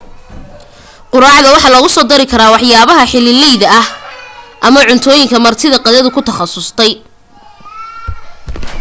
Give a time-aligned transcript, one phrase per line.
[1.13, 3.87] quraacda waxa lagu soo dari karaa waxyaalaha xillileyda ah
[4.65, 6.91] ama cuntooyinka marti qaaduhu ku takhasusay